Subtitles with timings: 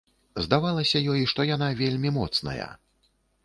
[0.45, 2.69] Здавалася ёй, што яна вельмі моцная.